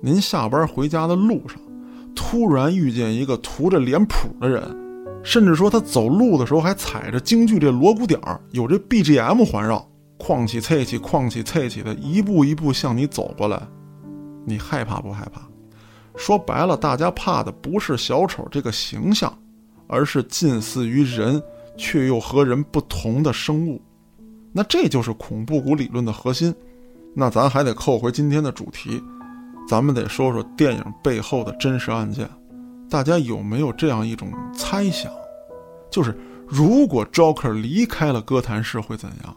[0.02, 1.60] 您下班回家的路上，
[2.16, 4.64] 突然遇见一个涂着脸谱的人，
[5.22, 9.86] 甚至说他走路的时候还踩着京剧这锣鼓点儿，有这 BGM 环绕，
[10.18, 13.62] 哐起脆起，哐起脆起的，一步一步向你走过来，
[14.46, 15.42] 你害怕不害怕？
[16.18, 19.32] 说白了，大家怕的不是小丑这个形象，
[19.88, 21.42] 而是近似于人
[21.78, 23.82] 却又和人不同的生物。
[24.52, 26.54] 那这就是恐怖谷理论的核心。
[27.16, 29.02] 那咱还得扣回今天的主题。
[29.68, 32.28] 咱们得说说电影背后的真实案件，
[32.90, 35.12] 大家有没有这样一种猜想？
[35.92, 39.36] 就是如果 Joker 离开了哥谭市会怎样？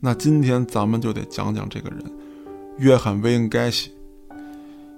[0.00, 2.04] 那今天咱们就得讲讲这个人，
[2.78, 3.92] 约翰·威恩·盖西。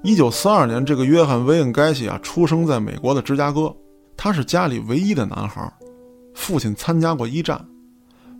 [0.02, 3.74] 一九四二年，这个约翰·威恩·盖西啊，出生在美国的芝加哥。
[4.16, 5.72] 他是家里唯一的男孩，
[6.34, 7.64] 父亲参加过一战，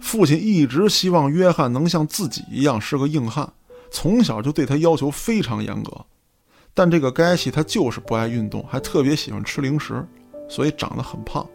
[0.01, 3.51] 父亲一直希望约翰能像自己一样是个硬汉。
[3.91, 5.93] 从小就对他要求非常严格，
[6.73, 10.07] 但这个该西他就是不爱运动，还特别喜欢吃零食，
[10.49, 11.47] 所以长得很胖，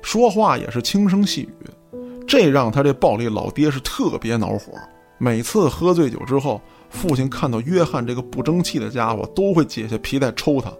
[0.00, 4.72] 说话也是轻声细语，这让他这暴力老爹是特别恼火。
[5.18, 6.60] 每次喝醉酒之后，
[6.94, 10.72] 父亲看到约翰这个不争气的家伙，都会解下皮带抽他，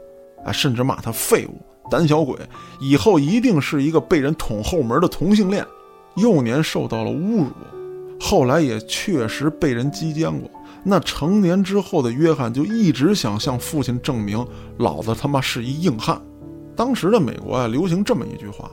[0.45, 2.39] 啊，甚至骂他废物、胆小鬼，
[2.81, 5.67] 以后一定是一个被人捅后门的同性恋。
[6.17, 7.51] 幼年受到了侮辱，
[8.21, 10.49] 后来也确实被人击奸过。
[10.85, 14.47] 那成年之后的约翰就一直想向父亲证明，
[14.79, 16.23] 老子他妈是一硬汉。
[16.77, 18.71] 当时的美国啊，流行这么一句话：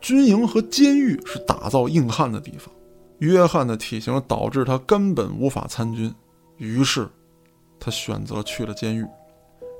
[0.00, 2.74] 军营和监狱是打造硬汉的地方。
[3.20, 6.12] 约翰的体型导致他根本无法参军，
[6.58, 7.08] 于是
[7.78, 9.06] 他选择去了监狱。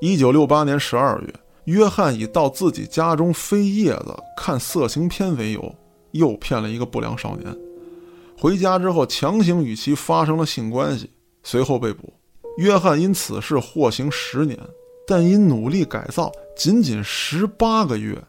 [0.00, 1.34] 一九六八年十二月，
[1.64, 5.74] 约翰以到自己家中飞叶子、看色情片为由，
[6.12, 7.56] 诱骗了一个不良少年，
[8.38, 11.10] 回家之后强行与其发生了性关系。
[11.42, 12.12] 随后被捕，
[12.58, 14.58] 约翰因此事获刑十年，
[15.06, 18.20] 但因努力改造，仅仅十八个月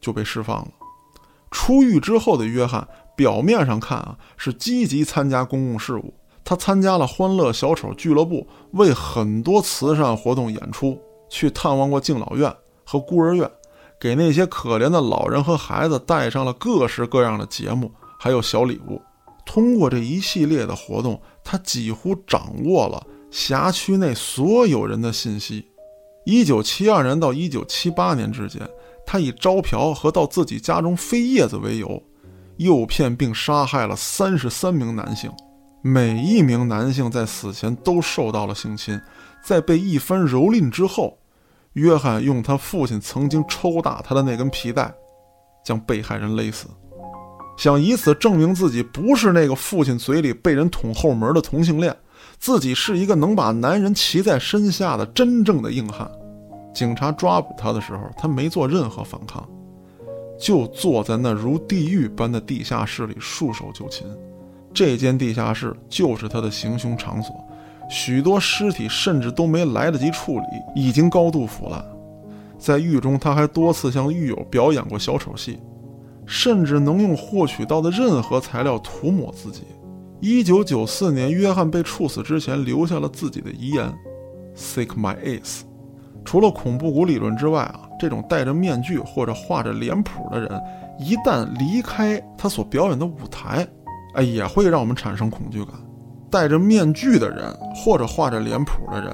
[0.00, 0.68] 就被释放了。
[1.50, 6.12] 出狱之后的约翰，表面上看啊是积极参加公共事务，
[6.48, 12.50] 他参加了欢乐小丑俱乐部，为很多慈善活动演出，去探望过敬老院
[12.84, 13.50] 和孤儿院，
[14.00, 18.98] 给那些可怜的老人和孩子带上了各式各样的节目，还有小礼物。
[19.44, 25.68] 通过这一系列的活动，他几乎掌握了辖区内所有人的信息。
[26.24, 28.66] 一九七二年到一九七八年之间，
[29.04, 32.02] 他以招嫖和到自己家中飞叶子为由，
[32.56, 35.30] 诱骗并杀害了三十三名男性。
[35.88, 39.00] 每一名男性在死前都受到了性侵。
[39.42, 41.16] 在被一番蹂躏之后，
[41.72, 44.92] 约翰用他父亲曾经抽打他的那根皮带，
[45.64, 46.66] 将被害人勒死。
[47.56, 51.96] 想以此证明自己不是那个父亲嘴里被人捅后门的同性恋，
[52.38, 56.10] 自己是一个能把男人骑在身下的真正的硬汉。
[56.74, 59.48] 警察抓捕他的时候，他没做任何反抗，
[60.38, 64.06] 就坐在那如地狱般的地下室里束手就擒。
[64.72, 67.34] 这间地下室就是他的行凶场所，
[67.90, 71.84] 许多尸体甚至都没来得及处理，已经高度腐烂。
[72.58, 75.58] 在狱中，他还多次向狱友表演过小丑戏。
[76.30, 79.62] 甚至能用获取到的任何材料涂抹自己。
[80.20, 83.90] 一九九四年，约翰被处死之前留下了自己的遗言
[84.54, 85.60] ：“Seek my ace。”
[86.26, 90.62] 除了恐怖谷理论之外啊，这种戴着面具或者画着脸谱的人，
[90.98, 93.66] 一旦离开他所表演的舞台，
[94.18, 95.74] 哎，也会让我们产生恐惧感。
[96.28, 99.12] 戴着面具的人或者画着脸谱的人，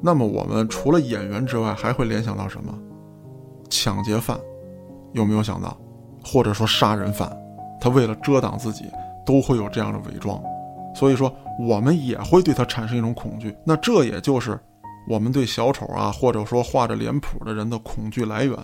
[0.00, 2.72] 那么我们除了演员之外，还会联想到什么？
[3.68, 4.38] 抢劫犯，
[5.10, 5.76] 有没有想到？
[6.24, 7.36] 或者说杀人犯，
[7.80, 8.84] 他为了遮挡自己，
[9.26, 10.40] 都会有这样的伪装，
[10.94, 13.52] 所以说我们也会对他产生一种恐惧。
[13.66, 14.56] 那这也就是
[15.08, 18.56] 我们对小丑啊，或者说画着脸谱的人的恐惧来源。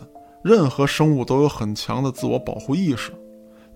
[0.44, 3.12] 任何生物都有很强的自我保护意识，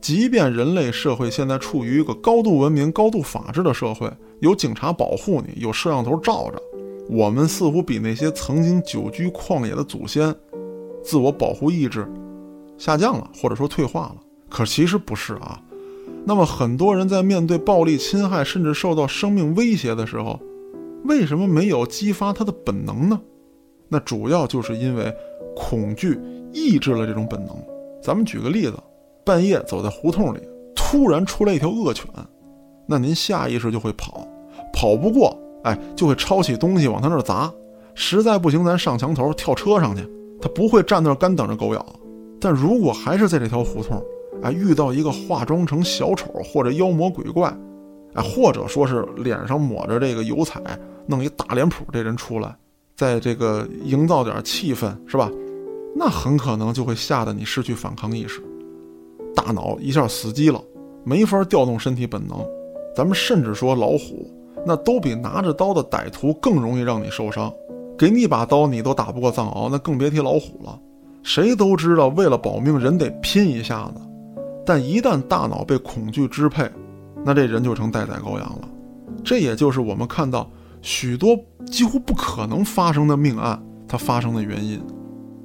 [0.02, 4.10] 即便人类社会现在处于一个高度文明、高度法治的社会，
[4.40, 6.60] 有警察保护你，有摄像头照着，
[7.08, 10.34] 我们似乎比那些曾经久居旷野的祖先，
[11.04, 12.04] 自我保护意志
[12.76, 14.16] 下降了，或者说退化了。
[14.50, 15.62] 可其实不是啊。
[16.24, 20.38] 那么很多人在面对暴力侵害，甚至受到生命威胁的时候，
[21.04, 23.20] 为什么没有激发他的本能呢？
[23.88, 25.14] 那主要就是因为
[25.54, 26.18] 恐惧。
[26.54, 27.56] 抑制了这种本能。
[28.02, 28.74] 咱们举个例子，
[29.24, 30.40] 半夜走在胡同里，
[30.74, 32.06] 突然出来一条恶犬，
[32.86, 34.26] 那您下意识就会跑，
[34.72, 37.52] 跑不过，哎，就会抄起东西往他那儿砸。
[37.94, 40.02] 实在不行，咱上墙头跳车上去，
[40.40, 41.86] 他不会站那儿干等着狗咬。
[42.40, 44.02] 但如果还是在这条胡同，
[44.42, 47.54] 哎，遇到一个化妆成小丑或者妖魔鬼怪，
[48.14, 50.60] 哎，或者说是脸上抹着这个油彩，
[51.06, 52.56] 弄一大脸谱这人出来，
[52.96, 55.30] 在这个营造点气氛，是吧？
[55.94, 58.42] 那很可能就会吓得你失去反抗意识，
[59.34, 60.60] 大脑一下死机了，
[61.04, 62.38] 没法调动身体本能。
[62.94, 64.30] 咱们甚至说老虎，
[64.66, 67.52] 那都比拿着刀的歹徒更容易让你受伤。
[67.96, 70.78] 给你一把刀，你都打不过藏獒，那更别提老虎了。
[71.22, 74.00] 谁都知道，为了保命，人得拼一下子。
[74.66, 76.68] 但一旦大脑被恐惧支配，
[77.24, 78.68] 那这人就成待宰羔羊了。
[79.24, 84.80] 这也就是我们看到许多几乎不可能发生的命案，它发生的原因。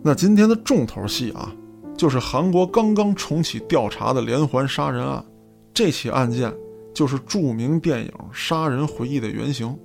[0.04, 1.52] 那今天的重头戏啊，
[1.98, 5.24] 就是韩国刚刚重启调查的连环杀人案。
[5.74, 6.54] 这起案件
[6.94, 9.78] 就是著名电影《杀人回忆》的原型。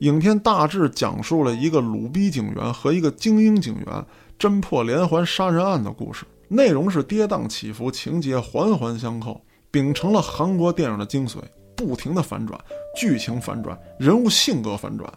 [0.00, 4.06] 影片大致讲述了一个鲁逼警员和一个精英警员
[4.38, 9.40] 侦破连环杀人案的故事，内容是跌宕起伏，情节环环相扣，
[9.70, 11.38] 秉承了韩国电影的精髓，
[11.76, 12.60] 不停的反转，
[12.96, 15.10] 剧情反转，人物性格反转。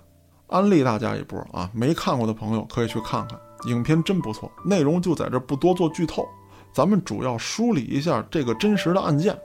[0.47, 1.69] 安利大家一波啊！
[1.73, 3.37] 没看过的朋友可以去看看。
[3.65, 6.27] 影片真不错，内容就在这不多做剧透，
[6.71, 9.37] 咱们主要梳理一下这个真实的案件。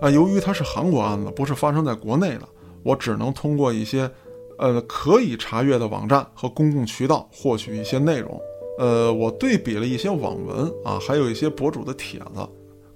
[0.00, 2.48] 啊，由于它是韩国案子，不是发生在国内的，
[2.82, 4.10] 我只能通过一些，
[4.58, 8.38] 呃，可以查阅的网站和公共渠道获取一些内容。
[8.78, 12.46] 呃，我对比了一些网文啊，还有一些博主的帖子，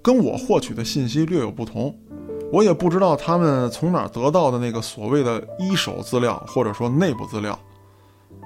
[0.01, 1.97] 跟我获取的信息略有不同。
[2.51, 7.57] 我也不知道他们从哪得到的那个所谓的一手资料，或者说内部资料。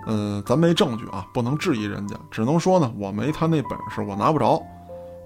[0.05, 4.61] 嗯，咱没证据啊，不能质疑人家，只能说呢，我没他那本事，我拿不着。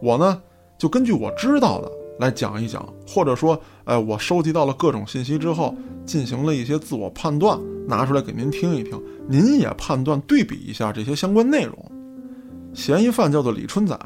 [0.02, 0.42] 我呢，
[0.78, 11.92] 就根据我知道的来讲一讲，或者说，哎，我收集到了各种信息之后，进行了一些自我判断，拿出来给您听一听，您也判断对比一下这些相关内容。
[12.74, 13.98] 嫌疑犯叫做李春仔，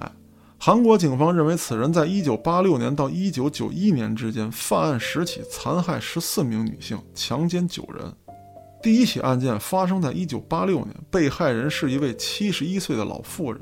[0.57, 8.13] 韩国警方认为此人在1986年到1991年之间犯案十起，残害十四名女性，强奸九人。
[8.81, 13.61] 第一起案件发生在一九八六年，被害人是一位七十一岁的老妇人，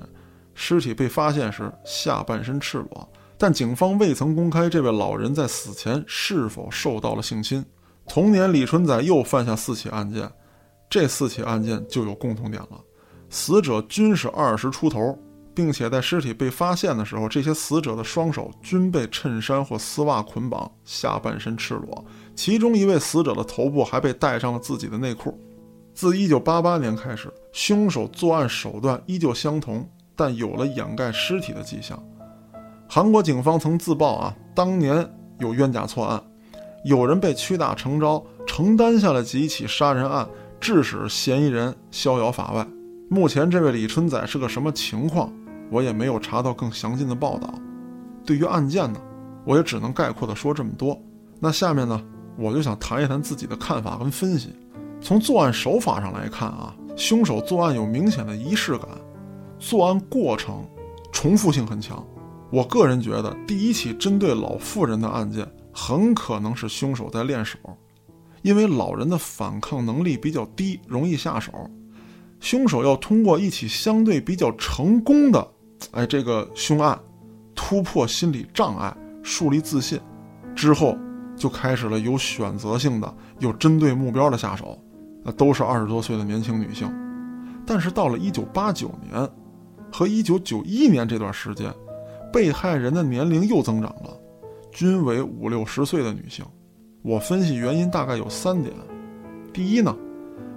[0.53, 7.63] 尸体被发现时下半身赤裸，但警方未曾公开这位老人在死前是否受到了性侵。
[8.07, 10.31] 同年，李春仔又犯下四起案件，
[10.89, 12.79] 这四起案件就有共同点了，
[13.29, 15.17] 死者均是二十出头。
[15.55, 22.05] 并且在尸体被发现的时候，这些死者的双手均被衬衫或丝袜捆绑，下半身赤裸。
[22.39, 25.37] 其中一位死者的头部还被戴上了自己的内裤。
[25.93, 29.85] 自1988年开始，凶手作案手段依旧相同，
[30.15, 32.01] 但有了掩盖尸体的迹象。
[32.87, 35.05] 韩国警方曾自曝啊，当年
[35.39, 36.23] 有冤假错案，
[36.85, 40.25] 有人被屈打成招，承担下了几起杀人案，
[40.61, 42.65] 致使嫌疑人逍遥法外。
[43.09, 45.29] 目前这位李春仔是个什么情况？
[45.69, 47.53] 我也没有查到更详尽的报道。
[48.25, 49.01] 对于案件呢，
[49.43, 50.97] 我也只能概括的说这么多。
[51.41, 52.01] 那下面呢，
[52.39, 54.55] 我就想谈一谈自己的看法跟分析。
[55.01, 58.87] 从作案手法上来看啊，凶手作案有明显的仪式感，
[59.57, 60.65] 作案过程
[61.11, 62.05] 重复性很强。
[62.51, 67.57] 我个人觉得，第一起针对老妇人的案件很可能是凶手在练手，
[68.41, 71.51] 因为老人的反抗能力比较低，容易下手。
[72.39, 75.47] 凶手要通过一起相对比较成功的。
[75.91, 76.99] 哎，这个凶案
[77.53, 79.99] 突破心理障碍，树立自信
[80.55, 80.97] 之后，
[81.39, 84.77] 就开始了有选择性的、有针对目标的下手。
[85.23, 86.87] 那都是二十多岁的年轻女性，
[87.65, 89.27] 但是到了一九八九年
[89.91, 91.73] 和一九九一年这段时间，
[92.31, 94.15] 被害人的年龄又增长了，
[94.71, 96.45] 均为五六十岁的女性。
[97.01, 98.73] 我分析原因大概有三点：
[99.51, 99.95] 第一呢，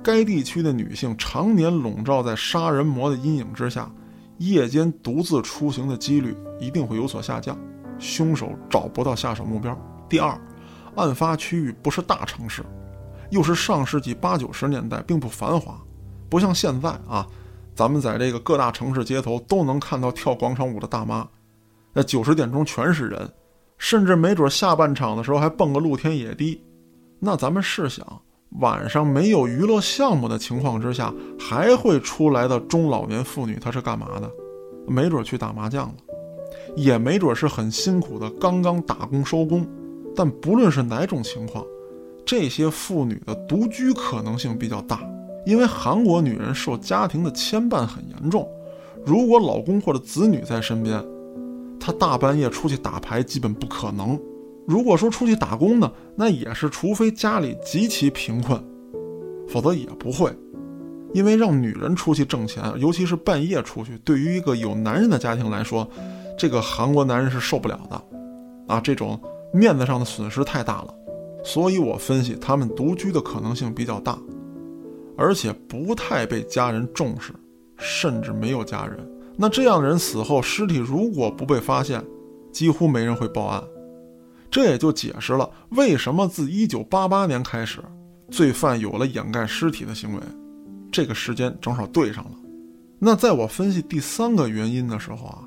[0.02, 3.90] 该地区的女性常年笼罩在杀人魔的阴影之下。
[4.38, 7.56] 夜间独自出行的几率一定会有所下降，
[8.00, 9.76] 凶手找不到下手目标。
[10.08, 10.36] 第二，
[10.96, 12.62] 案发区域不是大城市，
[13.30, 15.80] 又是上世纪八九十年代，并不繁华，
[16.28, 17.26] 不像现在啊，
[17.74, 21.26] 咱们在这个各大城市街头都能看到跳广场舞的大妈，
[21.92, 23.30] 那九十点钟全是人，
[23.78, 26.62] 甚至没准下半场的时候还蹦个露天野迪。
[27.18, 28.04] 那咱们试想，
[28.60, 34.30] 晚上没有娱乐项目的情况之下，还会出来的中老年妇女，她是干嘛的？
[34.86, 35.94] 没准去打麻将了，
[36.76, 39.66] 也没准是很辛苦的刚刚打工收工。
[40.14, 41.64] 但不论是哪种情况，
[42.24, 45.00] 这些妇女的独居可能性比较大，
[45.44, 48.48] 因为韩国女人受家庭的牵绊很严重。
[49.04, 51.04] 如果老公或者子女在身边，
[51.80, 54.18] 她大半夜出去打牌基本不可能。
[54.66, 58.62] 如果说出去打工呢，那也是除非家里极其贫困，
[59.48, 60.32] 否则也不会。
[61.12, 65.86] 因为让女人出去挣钱，尤其是半夜出去，对于一个有男人的家庭来说，
[66.38, 68.02] 这个韩国男人是受不了的，
[68.68, 69.20] 啊，这种
[69.52, 70.94] 面子上的损失太大了。
[71.44, 74.16] 所以我分析他们独居的可能性比较大，
[75.16, 77.32] 而且不太被家人重视，
[77.76, 78.98] 甚至没有家人。
[79.36, 82.04] 那这样的人死后尸体如果不被发现，
[82.52, 83.62] 几乎没人会报案。
[84.50, 87.80] 这也就解释了为什么自1988年开始，
[88.30, 90.20] 罪犯有了掩盖尸体的行为，
[90.92, 92.32] 这个时间正好对上了。
[93.00, 95.42] 那在我分析第三个原因的时候啊，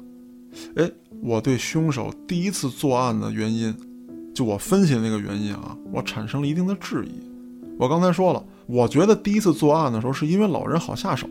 [0.75, 0.91] 哎，
[1.21, 3.73] 我对凶手第一次作案的原因，
[4.35, 7.11] 就我分析的那个原因啊，我产生了一定的质疑。
[7.79, 11.27] 我刚才说了，我觉得第一次作案的时候是因为老人好下手，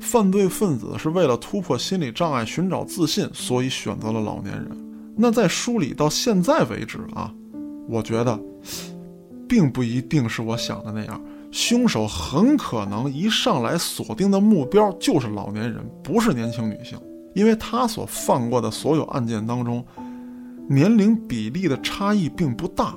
[0.00, 4.68] 犯罪分子是为了突破心理障碍，寻找自信，所以选择了老年人。
[5.16, 7.32] 那在梳理到现在为止啊，
[7.88, 8.38] 我觉得，
[9.48, 11.20] 并不一定是我想的那样。
[11.52, 16.98] 凶手很可能一上来锁定的目标就是老年人，不是年轻女性，
[17.34, 19.84] 因为他所犯过的所有案件当中，
[20.68, 22.94] 年龄比例的差异并不大，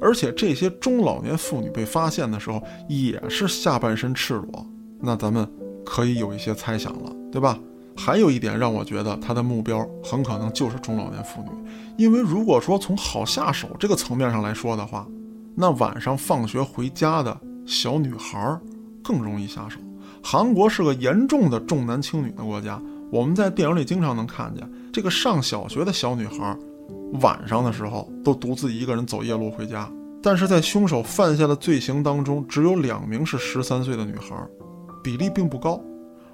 [0.00, 4.66] 而且这些中老年妇女被发现的时候也是下半身赤裸，
[5.00, 5.48] 那咱们
[5.84, 7.58] 可以有一些猜想了，对吧？
[7.98, 11.50] 还有一点让我觉得他的目标很可能就是中老年妇女，
[11.96, 15.06] 因为如果说从好下手这个层面上来说的话，
[15.54, 18.60] 那晚上放学回家的小女孩
[19.02, 19.80] 更容易下手。
[20.22, 22.78] 韩国是个严重的重男轻女的国家，
[23.10, 26.54] 我们在电影里经常能看见这个上小学的小女孩，
[27.20, 29.90] 晚上的时候都独自一个人走夜路回家。
[30.22, 34.36] 但是在凶手犯下的罪行当中，只有两名是十三岁的女孩，
[35.02, 35.80] 比例并不高。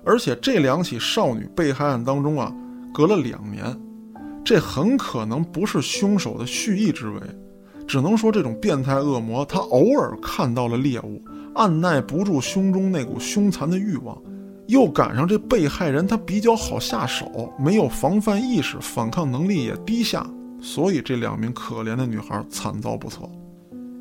[0.04, 2.52] 而且这两起少女被害案当中啊，
[2.92, 3.64] 隔了两年，
[4.44, 7.20] 这很可能不是凶手的蓄意之为，
[7.86, 11.22] 只能说这种变态恶魔他偶尔看到了猎物，
[11.54, 14.16] 按耐不住胸中那股凶残的欲望，
[14.68, 20.26] 又赶上这被害人他比较好下手，没有防范意识，反抗能力也低下，
[20.62, 23.28] 所以这两名可怜的女孩惨遭不测。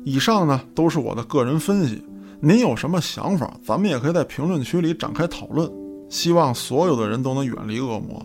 [0.04, 2.02] 以上呢都是我的个人分析，
[2.40, 5.70] 您有什么想法，咱们也可以在评论区里展开讨论。
[6.08, 8.24] 希望所有的人都能远离恶魔，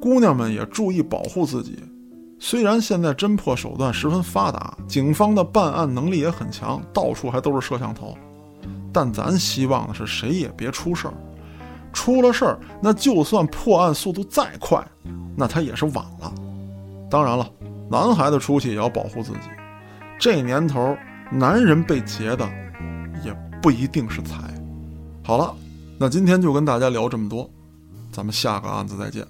[0.00, 1.78] 姑娘们也注意保护自己。
[2.38, 8.16] 虽然现在侦破手段十分发达，警方的办案能力也很强，到处还都是摄像头，
[8.92, 11.14] 但咱希望的是谁也别出事儿。
[11.92, 14.86] 出了事儿，那就算破案速度再快，
[15.34, 16.32] 那他也是晚了。
[17.10, 17.50] 当然了，
[17.90, 19.48] 男孩子出去也要保护自己。
[20.18, 20.96] 这年头，
[21.30, 22.48] 男人被劫的
[23.24, 23.32] 也
[23.62, 24.38] 不一定是财。
[25.24, 25.54] 好了。
[25.98, 27.50] 那今天就跟大家聊这么多，
[28.12, 29.26] 咱们下个案子再见。